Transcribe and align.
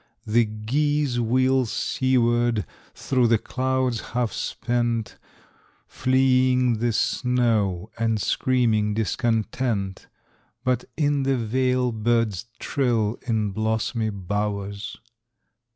The 0.25 0.45
geese 0.45 1.19
wheel 1.19 1.67
seaward 1.67 2.65
through 2.95 3.27
the 3.27 3.37
clouds 3.37 4.01
half 4.17 4.33
spent, 4.33 5.19
Fleeing 5.85 6.79
the 6.79 6.91
snow 6.91 7.91
and 7.99 8.19
screaming 8.19 8.95
discontent, 8.95 10.07
But 10.63 10.85
in 10.97 11.21
the 11.21 11.37
vale 11.37 11.91
birds 11.91 12.47
trill 12.57 13.19
in 13.27 13.51
blossomy 13.51 14.09
bowers. 14.09 14.97